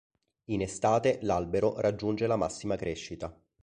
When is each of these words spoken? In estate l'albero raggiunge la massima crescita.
In 0.45 0.61
estate 0.61 1.19
l'albero 1.21 1.79
raggiunge 1.79 2.25
la 2.25 2.35
massima 2.35 2.75
crescita. 2.75 3.39